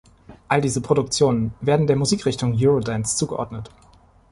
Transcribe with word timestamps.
All 0.47 0.61
diese 0.61 0.81
Produktionen 0.81 1.53
werden 1.61 1.85
der 1.85 1.95
Musikrichtung 1.95 2.55
Eurodance 2.59 3.17
zugeordnet. 3.17 3.69